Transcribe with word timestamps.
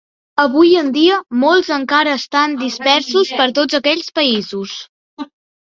Avui 0.43 0.71
en 0.79 0.87
dia, 0.95 1.17
molts 1.43 1.69
encara 1.75 2.17
estan 2.21 2.57
dispersos 2.63 3.35
per 3.43 3.49
tots 3.63 3.81
aquells 3.83 4.11
països. 4.19 4.77